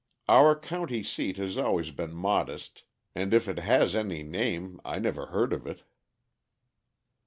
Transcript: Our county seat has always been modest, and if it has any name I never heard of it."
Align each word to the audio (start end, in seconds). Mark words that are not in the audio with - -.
Our 0.27 0.59
county 0.59 1.03
seat 1.03 1.37
has 1.37 1.59
always 1.59 1.91
been 1.91 2.15
modest, 2.15 2.85
and 3.13 3.35
if 3.35 3.47
it 3.47 3.59
has 3.59 3.95
any 3.95 4.23
name 4.23 4.81
I 4.83 4.97
never 4.97 5.27
heard 5.27 5.53
of 5.53 5.67
it." 5.67 5.83